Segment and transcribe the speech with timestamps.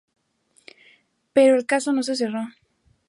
[1.31, 2.41] Pero el caso no se cerró.